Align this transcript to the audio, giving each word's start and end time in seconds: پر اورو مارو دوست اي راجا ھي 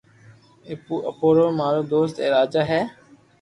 پر 0.85 0.99
اورو 1.21 1.45
مارو 1.59 1.81
دوست 1.93 2.15
اي 2.21 2.27
راجا 2.35 2.61
ھي 2.71 2.81